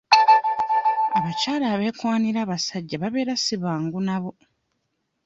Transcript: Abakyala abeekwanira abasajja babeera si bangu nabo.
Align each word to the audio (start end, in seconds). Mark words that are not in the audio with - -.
Abakyala 1.17 1.65
abeekwanira 1.73 2.37
abasajja 2.45 2.95
babeera 3.03 3.33
si 3.43 3.55
bangu 3.63 3.99
nabo. 4.07 4.31